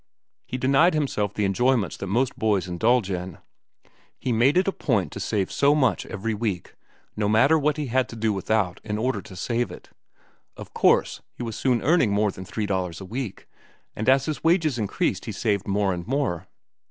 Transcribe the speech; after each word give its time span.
He 0.47 0.57
denied 0.57 0.95
himself 0.95 1.35
the 1.35 1.45
enjoyments 1.45 1.95
that 1.97 2.07
most 2.07 2.35
boys 2.35 2.67
indulge 2.67 3.11
in. 3.11 3.37
He 4.17 4.31
made 4.31 4.57
it 4.57 4.67
a 4.67 4.71
point 4.71 5.11
to 5.11 5.19
save 5.19 5.51
so 5.51 5.75
much 5.75 6.07
every 6.07 6.33
week, 6.33 6.73
no 7.15 7.29
matter 7.29 7.55
what 7.59 7.77
he 7.77 7.85
had 7.85 8.09
to 8.09 8.15
do 8.15 8.33
without 8.33 8.81
in 8.83 8.97
order 8.97 9.21
to 9.21 9.35
save 9.35 9.69
it. 9.69 9.91
Of 10.57 10.73
course, 10.73 11.21
he 11.35 11.43
was 11.43 11.55
soon 11.55 11.83
earning 11.83 12.09
more 12.09 12.31
than 12.31 12.45
three 12.45 12.65
dollars 12.65 12.99
a 12.99 13.05
week, 13.05 13.47
and 13.95 14.09
as 14.09 14.25
his 14.25 14.43
wages 14.43 14.79
increased 14.79 15.25
he 15.25 15.31
saved 15.31 15.67
more 15.67 15.93
and 15.93 16.07
more. 16.07 16.47